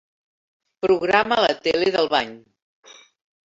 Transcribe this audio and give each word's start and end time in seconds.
Programa 0.85 1.37
la 1.45 1.53
tele 1.69 1.93
del 1.99 2.11
bany. 2.17 2.35